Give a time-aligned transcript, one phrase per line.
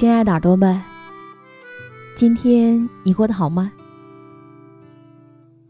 [0.00, 0.80] 亲爱的耳朵们，
[2.14, 3.70] 今天你过得好吗？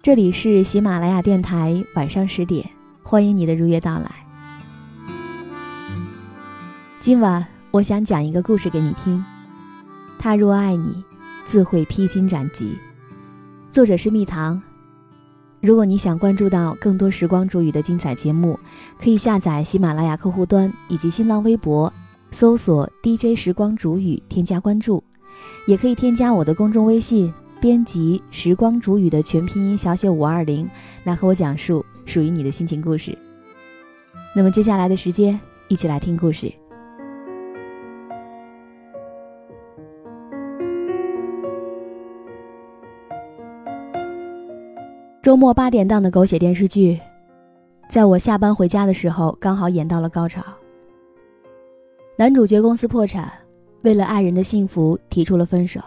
[0.00, 2.64] 这里是喜马拉雅电台，晚上十点，
[3.02, 4.08] 欢迎你的如约到来。
[7.00, 9.24] 今晚我想讲一个故事给你听。
[10.16, 11.02] 他若爱你，
[11.44, 12.78] 自会披荆斩棘。
[13.72, 14.62] 作者是蜜糖。
[15.60, 18.56] 如果你想关注到更多时光煮雨的精彩节目，
[18.96, 21.92] 可以下载喜马拉雅客户端以及新浪微博。
[22.32, 25.02] 搜索 DJ 时光煮雨，添加关注，
[25.66, 30.68] 也可以添加我的公众微信，编辑时光煮雨的全拼音小写五二零，
[31.04, 33.16] 来和我讲述属于你的心情故事。
[34.34, 36.52] 那么接下来的时间，一起来听故事。
[45.22, 46.98] 周末八点档的狗血电视剧，
[47.90, 50.42] 在我下班回家的时候，刚好演到了高潮。
[52.20, 53.32] 男主角公司破产，
[53.80, 55.80] 为了爱人的幸福提出了分手。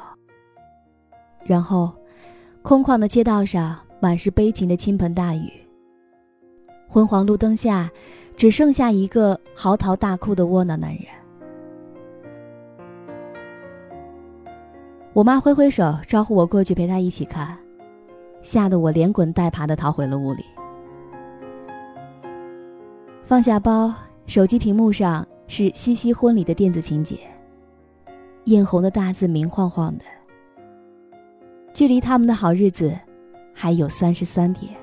[1.45, 1.91] 然后，
[2.63, 5.47] 空旷的街道上满是悲情的倾盆大雨。
[6.87, 7.87] 昏黄路灯下，
[8.35, 11.05] 只剩下一个嚎啕大哭的窝囊男人。
[15.13, 17.55] 我妈挥挥手招呼我过去陪她一起看，
[18.41, 20.43] 吓得我连滚带爬的逃回了屋里。
[23.23, 23.93] 放下包，
[24.25, 25.23] 手机屏幕上。
[25.47, 27.17] 是西西婚礼的电子请柬，
[28.45, 30.05] 艳红的大字明晃晃的。
[31.73, 32.95] 距离他们的好日子
[33.53, 34.73] 还有三十三天。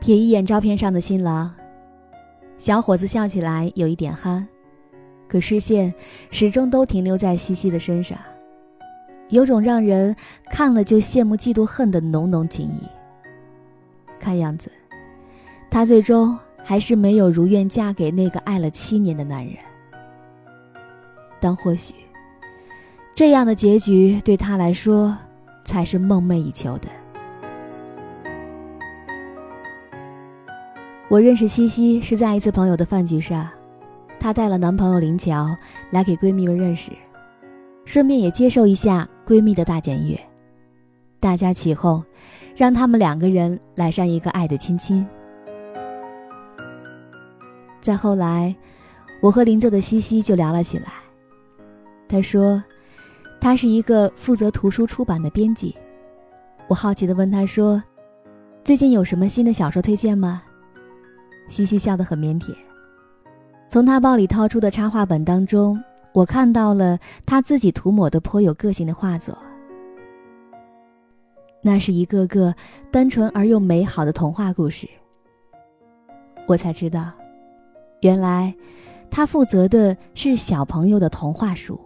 [0.00, 1.50] 瞥一眼照片上的新郎，
[2.58, 4.46] 小伙子笑起来有一点憨，
[5.26, 5.92] 可视线
[6.30, 8.18] 始终都停留在西西的身上，
[9.30, 10.14] 有种让人
[10.50, 12.86] 看了就羡慕嫉妒恨的浓浓情谊。
[14.20, 14.70] 看样子。
[15.74, 19.56] 她最终还是没有如愿嫁给那个爱了七年的男人，
[21.40, 21.92] 但或许，
[23.12, 25.18] 这样的结局对她来说
[25.64, 26.88] 才是梦寐以求的。
[31.08, 33.50] 我认识西西是在一次朋友的饭局上，
[34.20, 35.48] 她带了男朋友林乔
[35.90, 36.92] 来给闺蜜们认识，
[37.84, 40.16] 顺便也接受一下闺蜜的大检阅，
[41.18, 42.00] 大家起哄，
[42.54, 45.04] 让他们两个人来上一个爱的亲亲。
[47.84, 48.56] 再后来，
[49.20, 50.86] 我和邻座的西西就聊了起来。
[52.08, 52.64] 他说，
[53.38, 55.76] 他是一个负责图书出版的编辑。
[56.66, 57.82] 我好奇的问他说
[58.64, 60.42] ：“最近有什么新的小说推荐吗？”
[61.50, 62.56] 西西笑得很腼腆。
[63.68, 65.78] 从他包里掏出的插画本当中，
[66.14, 69.36] 我看到了他自己涂抹的颇有个性的画作。
[71.60, 72.54] 那是一个个
[72.90, 74.88] 单纯而又美好的童话故事。
[76.46, 77.12] 我才知道。
[78.04, 78.54] 原来，
[79.10, 81.80] 他负责的是小朋友的童话书。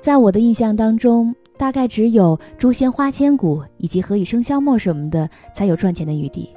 [0.00, 6.48] 在我的印象当中，大概只有《诛仙花千骨》以及《何以笙箫默》什么的才有赚钱的余地。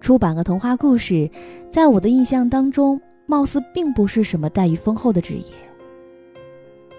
[0.00, 1.30] 出版个童话故事，
[1.68, 5.44] 在我的印象当中，貌似并不是什么待遇丰厚的职业。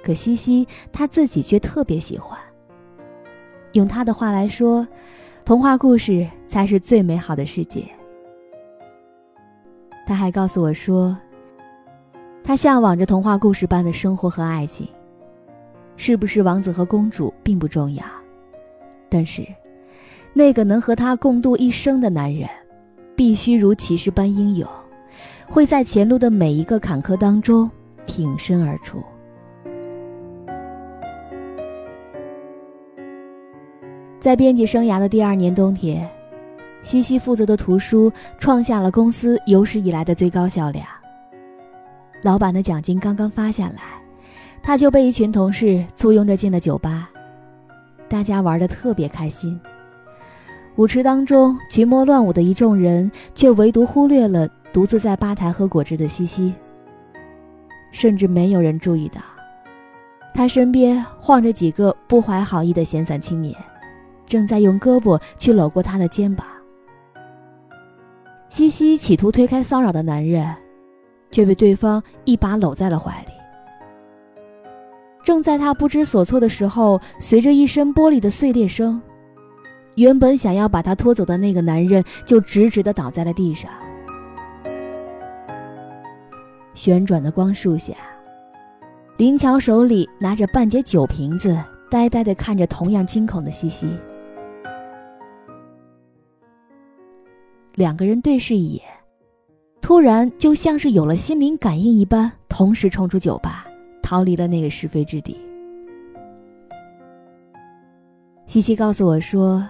[0.04, 2.40] 可西西他自己却特别喜欢。
[3.72, 4.88] 用他的话来说，
[5.44, 7.84] 童话故事才是最美好的世界。
[10.06, 11.18] 他还告诉我说，
[12.44, 14.88] 他向往着童话故事般的生活和爱情，
[15.98, 18.04] 是不是王子和公主并不重要，
[19.10, 19.44] 但是，
[20.32, 22.48] 那个能和他共度一生的男人，
[23.16, 24.70] 必须如骑士般英勇，
[25.48, 27.70] 会在前路的每一个坎坷当中
[28.06, 29.02] 挺身而出。
[34.20, 36.10] 在编辑生涯的第二年冬天，
[36.86, 40.86] 西西负责的图书创下了公司有史以来的最高销量。
[42.22, 43.82] 老板的奖金刚刚发下来，
[44.62, 47.10] 他就被一群同事簇拥着进了酒吧，
[48.08, 49.60] 大家玩得特别开心。
[50.76, 56.54] 舞池当中群魔乱舞的一众人，却唯独忽略了独自在吧台喝果汁的西西。
[57.92, 59.22] 甚至没有人注意到，
[60.36, 63.56] 他身边晃着几个不怀好意的闲散青年。
[64.28, 66.46] 正在用胳膊去搂过他的肩膀，
[68.56, 70.56] 西西企图推开骚扰的男人，
[71.30, 73.32] 却被对方一把搂在了怀里。
[75.26, 79.02] 正在他不知所措的时候，随着一声玻璃的碎裂声，
[79.96, 83.70] 原本想要把他拖走的那个男人就直直的倒在了地上。
[86.74, 87.94] 旋转的光束下，
[89.18, 91.62] 林乔手里拿着半截酒瓶子，
[91.92, 93.86] 呆呆的看着同样惊恐的西西。
[97.76, 98.84] 两个人对视一眼，
[99.82, 103.68] 突然就像是有了心灵感应一般，同时冲出酒吧，
[104.02, 105.38] 逃离了那个是非之地。
[108.48, 109.62] 西西告诉我说，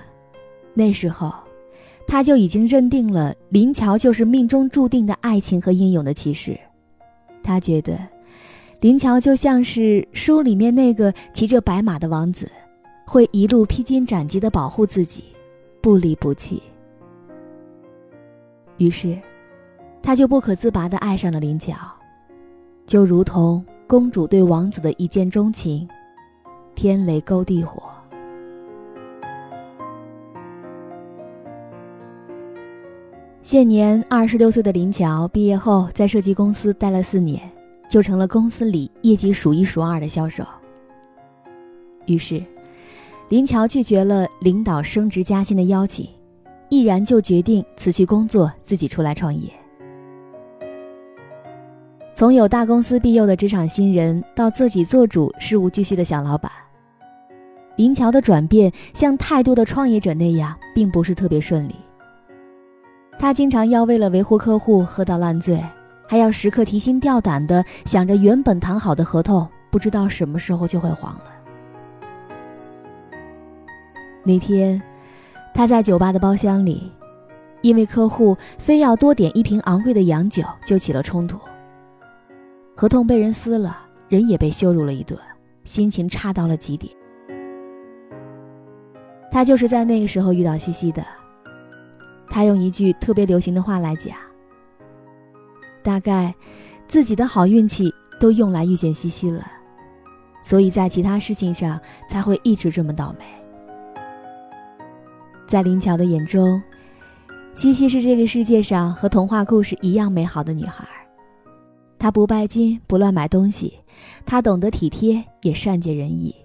[0.76, 1.34] 那时候，
[2.08, 6.56] 他就已经认定了林乔就是命中注定的爱情和英勇的骑士。
[7.42, 8.00] 他觉得，
[8.82, 12.48] 林乔就像是书里面那个骑着白马的王子，
[13.08, 15.24] 会一路披荆斩棘的保护自己，
[15.82, 16.62] 不离不弃。
[18.78, 19.18] 于是，
[20.02, 21.76] 他就不可自拔地爱上了林巧，
[22.86, 25.88] 就如同公主对王子的一见钟情，
[26.76, 27.84] 天雷勾地火。
[33.42, 37.40] 现年二十六岁的林巧毕业后，在设计公司待了四年，
[37.88, 40.44] 就成了公司里业绩数一数二的销售。
[42.08, 42.44] 于是，
[43.30, 46.10] 林巧拒绝了领导升职加薪的邀请。
[46.70, 49.50] 毅然就决定辞去工作，自己出来创业。
[52.14, 56.52] 从有大公司庇佑的职场新人，到自己做主、事无巨细的小老板，
[57.76, 61.76] 林乔的转变像太多的创业者那样，并不是特别顺利。
[63.20, 65.62] 他经常要为了维护客户喝到烂醉，
[66.08, 71.26] 还要时刻提心吊胆的想着原本谈好的合同，不知道什么时候就会黄了。
[74.24, 74.82] 那天。
[75.56, 76.92] 他在酒吧的包厢里，
[77.62, 81.40] 因为客户非要多点一瓶昂贵的洋酒，就起了冲突。
[82.76, 83.78] 合同被人撕了，
[84.10, 85.18] 人也被羞辱了一顿，
[85.64, 86.92] 心情差到了极点。
[89.32, 91.02] 他就是在那个时候遇到西西的。
[92.30, 94.14] 他用一句特别流行的话来讲
[95.82, 96.36] ：“大概
[96.86, 99.42] 自己的好运气都用来遇见西西了，
[100.44, 101.80] 所以在其他事情上
[102.10, 103.24] 才会一直这么倒霉。”
[105.48, 106.62] 在林巧的眼中，
[107.54, 110.88] 西西是这个世界上和童话故事一样美好的女孩。
[111.98, 113.74] 她不拜金，不乱买东西，
[114.26, 116.36] 她懂得体贴，也善解人意。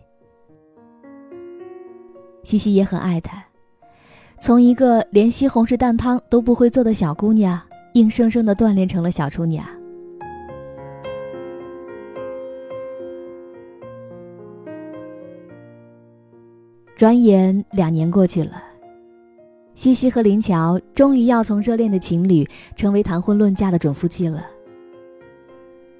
[2.43, 3.43] 西西也很爱她，
[4.38, 7.61] 从一个连西红柿蛋汤都不会做的小姑娘，
[7.94, 9.64] 硬生生的锻炼成了小厨娘。
[16.96, 18.69] 转眼两年过去了。
[19.81, 22.46] 西西和林乔终于要从热恋的情侣
[22.77, 24.44] 成为谈婚论嫁的准夫妻了。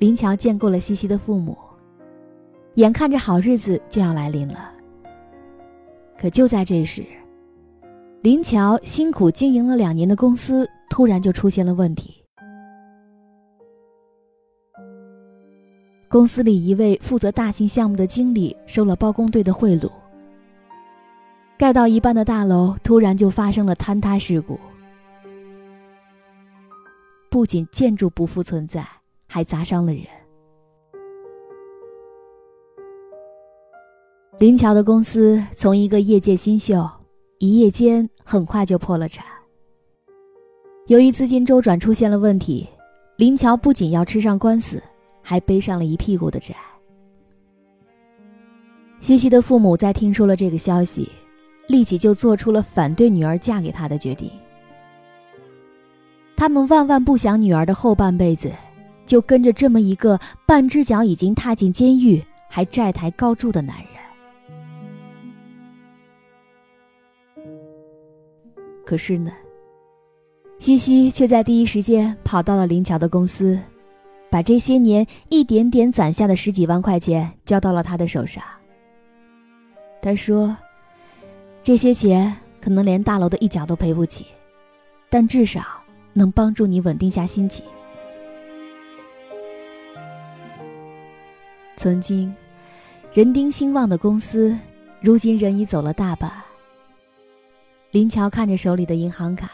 [0.01, 1.57] 林乔见过了西西的父母，
[2.75, 4.71] 眼看着好日子就要来临了。
[6.19, 7.03] 可就在这时，
[8.21, 12.23] 林乔辛苦经营了两年的公司突然就出现了问题。
[16.07, 19.91] 公司里一位负责大型项目的经理收了包工队的贿赂。
[21.61, 24.59] 盖到一半的大楼突然就发生了坍塌事故，
[27.29, 28.83] 不仅建筑不复存在，
[29.29, 30.03] 还砸伤了人。
[34.39, 36.89] 林乔的公司从一个业界新秀，
[37.41, 39.23] 一夜间很快就破了产。
[40.87, 42.67] 由于资金周转出现了问题，
[43.19, 44.83] 林乔不仅要吃上官司，
[45.21, 46.57] 还背上了一屁股的债。
[49.01, 51.07] 西西的父母在听说了这个消息。
[51.71, 54.29] 立即就做出了反对女儿嫁给他的决定。
[56.37, 58.51] 他们万万不想女儿的后半辈子
[59.07, 63.87] 就跟着这么一个半只脚已经踏进监狱还债台高筑的男人。
[68.85, 69.31] 可是呢，
[70.59, 73.57] 西西却在第一时间跑到了林乔的公司，
[74.29, 78.43] 把这些年一点点攒下的十几万块钱交到了他的手上。
[80.03, 80.57] 他说
[81.63, 84.27] ：“这些钱可能连大楼的一角都赔不起，
[85.09, 85.63] 但至少
[86.13, 87.65] 能帮助你稳定下心情。”
[91.77, 92.35] 曾经
[93.13, 94.57] 人丁兴旺的公司，
[95.01, 96.33] 如今人已走了大半。
[97.91, 99.51] 林乔看着手里的银行卡，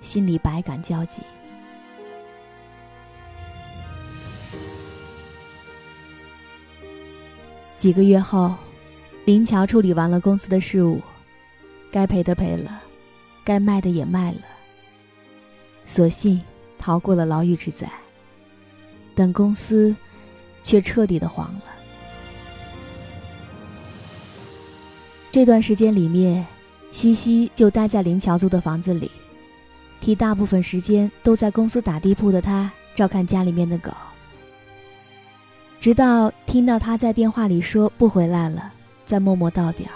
[0.00, 1.22] 心里百感交集。
[7.76, 8.54] 几个月后。
[9.24, 11.02] 林乔处理完了公司的事务，
[11.96, 12.82] 该赔的赔了，
[13.42, 14.40] 该卖的也卖了。
[15.86, 16.38] 所幸
[16.78, 17.90] 逃过了牢狱之灾，
[19.14, 19.96] 但公司
[20.62, 21.62] 却彻底的黄了。
[25.32, 26.46] 这段时间里面，
[26.92, 29.10] 西西就待在林乔租的房子里，
[29.98, 33.90] 替大部分时间都在公司打地铺的他照看家里面的狗，
[35.80, 38.74] 直到听到他在电话里说不回来了。
[39.06, 39.86] 再默默倒掉。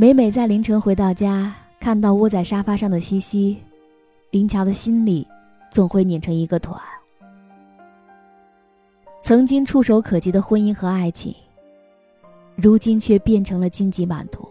[0.00, 3.58] 每每在凌晨回到家，看到窝在沙发上的西西，
[4.30, 5.28] 林乔的心里
[5.70, 6.80] 总会拧成一个团。
[9.20, 11.36] 曾经触手可及的婚姻和爱情，
[12.56, 14.48] 如今却变成了荆棘满途。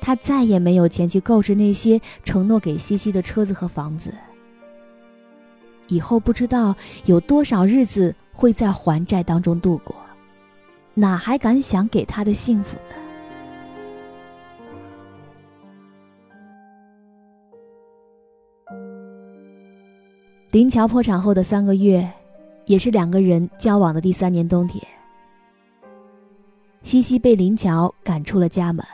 [0.00, 4.14] 他再也没有钱去购置那些承诺给西西的车子和房子。
[5.88, 6.74] 以后不知道
[7.04, 9.94] 有多少日子会在还债当中度过，
[10.94, 13.03] 哪还敢想给他的幸福呢？
[20.54, 22.08] 林乔破产后的三个月，
[22.66, 24.80] 也是两个人交往的第三年冬天。
[26.84, 28.86] 西西被林乔赶出了家门，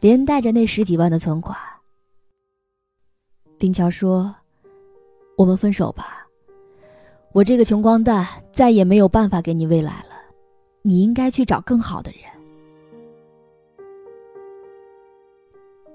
[0.00, 1.54] 连带着那十几万的存款。
[3.58, 4.34] 林乔说。
[5.36, 6.26] 我们分手吧，
[7.32, 10.14] 我这个穷光蛋再也没有办法给你未来了，
[10.80, 12.20] 你应该去找更好的人。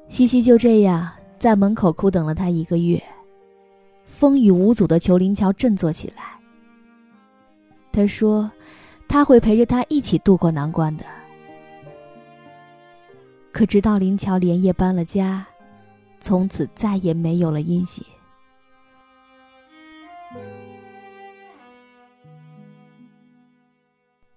[0.09, 3.01] 西西就这样在门口苦等了他一个月，
[4.17, 6.23] 风雨无阻的求林乔振作起来。
[7.91, 8.49] 他说，
[9.07, 11.05] 他会陪着他一起度过难关的。
[13.51, 15.45] 可直到林乔连夜搬了家，
[16.19, 18.03] 从此再也没有了音信。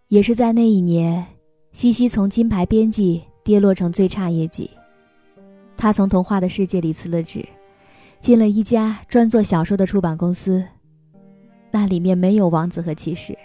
[0.08, 1.26] 也是在那一年，
[1.72, 4.70] 西西从金牌编辑跌落成最差业绩。
[5.78, 7.42] 他从童话的世界里辞了职，
[8.20, 10.62] 进了一家专做小说的出版公司。
[11.70, 13.36] 那里面没有王子和骑士，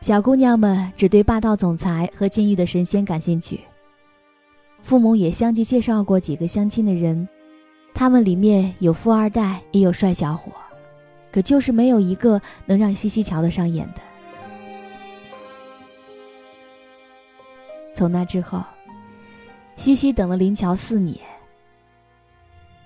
[0.00, 3.60] 小姑娘们只对霸道总裁和禁欲的神仙感兴趣。
[4.82, 7.28] 父母也相继介绍过几个相亲的人，
[7.94, 10.50] 他们里面有富二代，也有帅小伙，
[11.30, 14.00] 可就是没有一个能让西西瞧得上眼的。
[17.94, 18.60] 从那之后，
[19.76, 21.16] 西西等了林乔四年。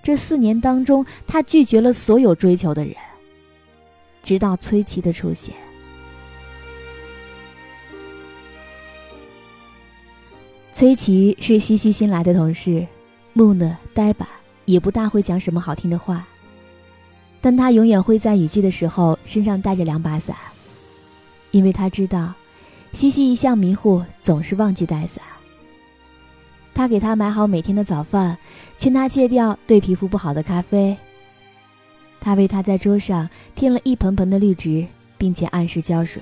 [0.07, 2.95] 这四年当中，他拒绝了所有追求的人，
[4.23, 5.53] 直到崔琦的出现。
[10.71, 12.87] 崔琦是西西新来的同事，
[13.33, 14.25] 木讷呆板，
[14.63, 16.25] 也不大会讲什么好听的话，
[17.41, 20.33] 但他永远会在雨季的时候身上带着两把伞，
[21.51, 22.33] 因为他知道。
[22.93, 25.21] 西西一向迷糊，总是忘记带伞。
[26.77, 28.37] 他给他买好每天的早饭，
[28.77, 30.95] 劝他戒掉对皮肤不好的咖啡。
[32.19, 34.85] 他为他在桌上添了一盆盆的绿植，
[35.17, 36.21] 并且按时浇水。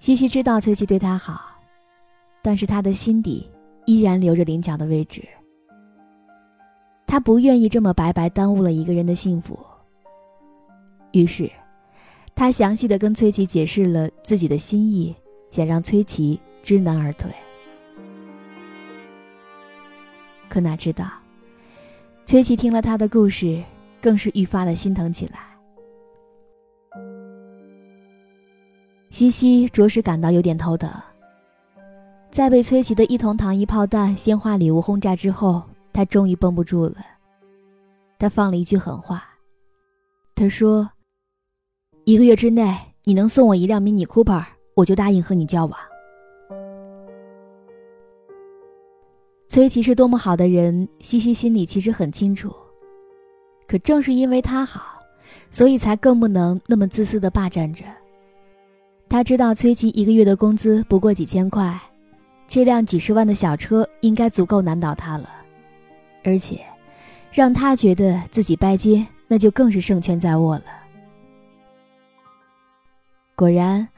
[0.00, 1.40] 西西知道崔琦对他好，
[2.42, 3.48] 但是他的心底
[3.86, 5.26] 依然留着林巧的位置。
[7.06, 9.58] 他不愿意这么白白耽误了一个人的幸福，
[11.12, 11.50] 于是。
[12.34, 15.14] 他详细的跟崔琦解释了自己的心意，
[15.50, 17.30] 想让崔琦知难而退。
[20.48, 21.06] 可哪知道，
[22.24, 23.62] 崔琦听了他的故事，
[24.00, 25.40] 更是愈发的心疼起来。
[29.10, 30.90] 西西着实感到有点头疼。
[32.30, 35.62] 在被崔琦的一桶糖衣炮弹、鲜花礼物轰炸之后，
[35.92, 36.96] 他终于绷不住了。
[38.18, 39.24] 他放了一句狠话，
[40.34, 40.90] 他说。
[42.06, 44.42] 一个月之内，你能送我一辆 Mini Cooper，
[44.74, 45.78] 我就答应和你交往。
[49.50, 52.54] 崔琦是多么好的人，西西心里其实很清楚。
[53.66, 55.02] 可正是因为他好，
[55.50, 57.84] 所以才更不能那么自私的霸占着。
[59.08, 61.76] 他知道崔琦一个月的工资不过几千块，
[62.46, 65.28] 这辆几十万的小车应该足够难倒他了，
[66.22, 66.60] 而且，
[67.32, 70.64] 让他觉得自己拜金，那就更是胜券在握了。
[73.34, 73.88] 果然，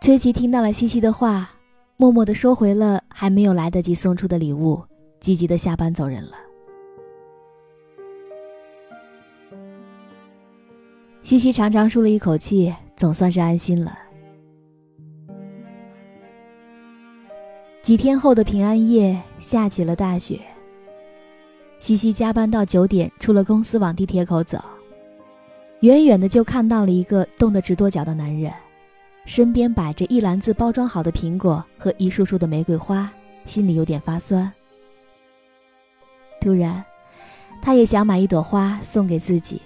[0.00, 1.50] 崔琦听到了西西的话，
[1.98, 4.82] 默默地收回了还没有来得及送出的礼物，
[5.18, 6.32] 积极的下班走人了。
[11.22, 13.98] 西西长长舒了一口气，总算是安心了。
[17.80, 20.38] 几天后的平安夜，下起了大雪。
[21.78, 24.62] 西西加班到九点，出了公司往地铁口走，
[25.80, 28.52] 远远的就看到了一个冻得直跺脚的男人，
[29.26, 33.10] 身边摆着一篮子包装好的苹果和一束束的玫瑰花，
[33.44, 34.50] 心里有点发酸。
[36.40, 36.82] 突然，
[37.60, 39.60] 他也想买一朵花送给自己。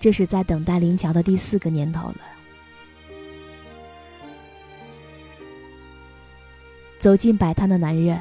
[0.00, 2.16] 这是在等待林桥的第四个年头了。
[6.98, 8.18] 走进摆摊的男人，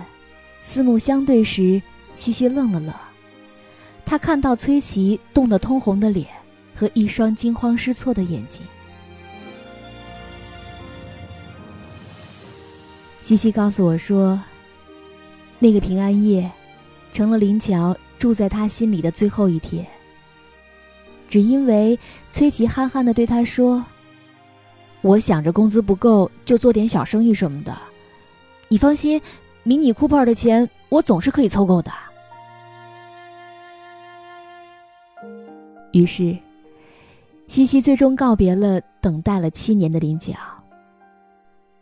[0.65, 1.81] 四目相对时，
[2.17, 2.93] 西西愣了愣。
[4.05, 6.27] 他看到崔琦冻得通红的脸
[6.75, 8.61] 和一双惊慌失措的眼睛。
[13.25, 14.39] 西西告诉我说，
[15.57, 16.47] 那个平安夜，
[17.11, 19.83] 成了林乔住在他心里的最后一天。
[21.27, 21.97] 只因为
[22.29, 23.83] 崔琦憨憨的对他说
[25.01, 27.75] ：“我想着工资不够，就做点小生意什么的。”
[28.69, 29.19] 你放心，
[29.63, 31.91] 迷你酷派的钱我总是可以凑够的。
[35.93, 36.37] 于是，
[37.47, 40.31] 西西最终告别了等待了七年的林乔，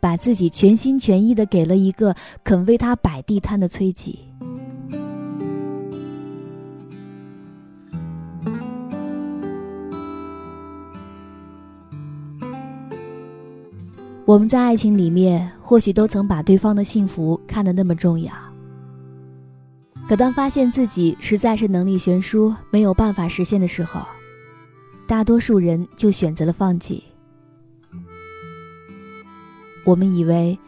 [0.04, 4.18] 把自己全心全意的给了一个肯为他摆地摊的崔琦。
[14.26, 18.30] 我们在爱情里面，或许都曾把对方的幸福看得那么重要。
[20.06, 24.02] 可当发现自己实在是能力悬殊，没有办法实现的时候，
[25.08, 27.02] 大多数人就选择了放弃。
[29.84, 30.58] 我们以为，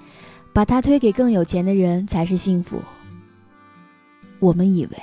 [0.53, 2.81] 把他推给更有钱的人才是幸福。
[4.39, 5.03] 我们以为，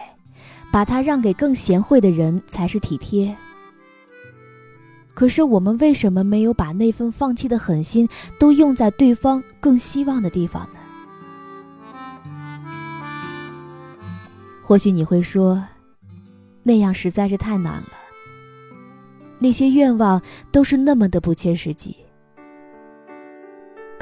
[0.71, 3.36] 把他让给更贤惠的人才是体贴。
[5.15, 8.08] 可是我们为什么没有把那份放弃的狠心
[8.39, 10.80] 都用在对方更希望的地方呢？
[14.63, 15.63] 或许你会说，
[16.63, 17.89] 那样实在是太难了。
[19.38, 20.21] 那些愿望
[20.52, 21.95] 都是那么的不切实际。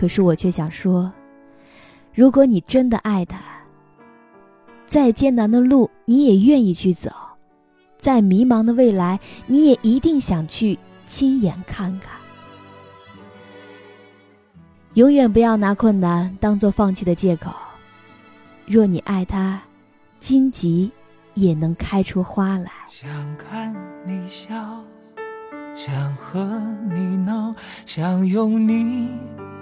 [0.02, 1.14] 可是我却想说，
[2.12, 3.38] 如果你真的爱他，
[4.88, 7.12] 再艰难的路你也愿意去走，
[8.00, 10.80] 再迷茫的未来你也一定想去。
[11.06, 12.18] 亲眼看看，
[14.96, 17.52] 永远不要拿困难当做放弃的借口。
[18.66, 19.62] 若你爱他，
[20.18, 20.92] 荆棘
[21.36, 22.72] 也能开出花来。
[22.90, 23.72] 想看
[24.08, 24.84] 你笑，
[25.78, 26.44] 想和
[26.90, 27.54] 你闹，
[27.86, 29.08] 想拥你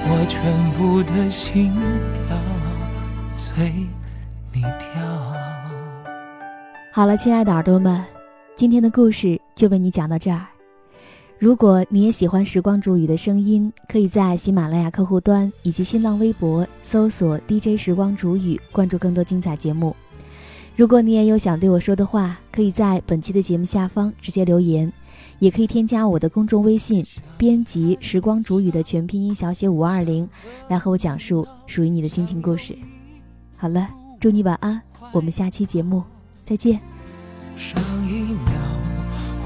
[0.00, 1.72] 我全部的心
[2.14, 2.36] 跳
[3.32, 3.70] 随
[4.52, 5.00] 你跳？
[6.92, 8.04] 好了，亲爱的耳朵们，
[8.56, 10.46] 今天的故事就为你讲到这儿。
[11.38, 19.94] 如果你也喜欢时光煮雨的声音，可以在喜马拉雅客户端以及新浪微博搜索 DJ 时光煮雨，关注更多精彩节目。
[20.74, 24.92] 如果你也有想对我说的话，可以在本期的节目下方直接留言，
[25.38, 27.04] 也可以添加我的公众微信，
[27.36, 30.28] 编辑“时光煮雨”的全拼音小写五二零，
[30.68, 32.76] 来和我讲述属于你的心情故事。
[33.56, 33.88] 好了，
[34.20, 34.80] 祝你晚安，
[35.12, 36.02] 我们下期节目
[36.44, 36.80] 再见。
[37.56, 38.52] 上一秒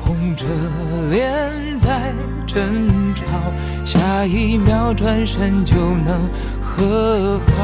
[0.02, 0.44] 红着
[1.10, 2.12] 脸在
[2.46, 3.24] 争吵，
[3.86, 6.28] 下一秒转身就能
[6.62, 7.54] 和好。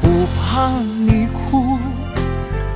[0.00, 1.15] 不怕你，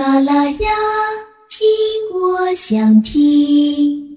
[0.00, 0.68] 马拉雅，
[1.50, 1.68] 听
[2.18, 4.09] 我想听。